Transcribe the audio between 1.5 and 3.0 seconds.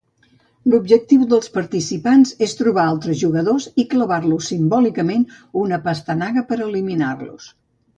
participants és trobar